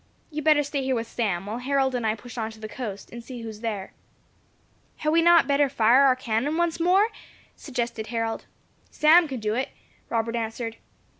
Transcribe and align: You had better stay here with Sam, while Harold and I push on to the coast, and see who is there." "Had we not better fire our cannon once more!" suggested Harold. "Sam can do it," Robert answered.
You 0.31 0.37
had 0.37 0.45
better 0.45 0.63
stay 0.63 0.83
here 0.83 0.95
with 0.95 1.05
Sam, 1.05 1.45
while 1.45 1.59
Harold 1.59 1.93
and 1.93 2.07
I 2.07 2.15
push 2.15 2.35
on 2.35 2.49
to 2.49 2.59
the 2.59 2.67
coast, 2.67 3.11
and 3.11 3.23
see 3.23 3.43
who 3.43 3.49
is 3.49 3.61
there." 3.61 3.93
"Had 4.97 5.11
we 5.13 5.21
not 5.21 5.45
better 5.45 5.69
fire 5.69 6.01
our 6.05 6.15
cannon 6.15 6.57
once 6.57 6.79
more!" 6.79 7.09
suggested 7.55 8.07
Harold. 8.07 8.47
"Sam 8.89 9.27
can 9.27 9.39
do 9.39 9.53
it," 9.53 9.69
Robert 10.09 10.35
answered. 10.35 10.77